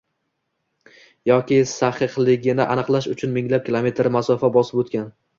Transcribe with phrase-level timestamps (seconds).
[1.31, 5.07] yoki sahihligini aniqlash uchun minglab kilometr masofa bosib o‘tgan.